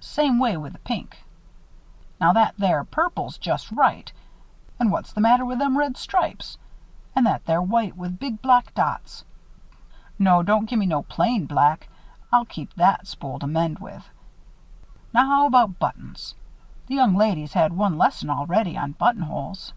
[0.00, 1.24] Same way with the pink.
[2.20, 4.12] Now that there purple's just right.
[4.78, 6.58] And what's the matter with them red stripes?
[7.16, 9.24] And that there white with big black spots.
[10.18, 11.88] No, don't gimme no plain black
[12.30, 14.06] I'll keep that spool to mend with.
[15.14, 16.34] Now, how about buttons?
[16.88, 19.72] The young lady's had one lesson already on buttonholes."